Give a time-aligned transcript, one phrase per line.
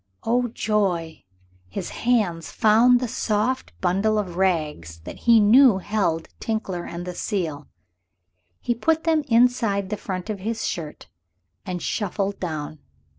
[0.23, 1.25] Oh, joy!
[1.69, 7.13] His hands found the soft bundle of rags that he knew held Tinkler and the
[7.13, 7.67] seal.
[8.59, 11.05] He put them inside the front of his shirt
[11.67, 12.79] and shuffled down.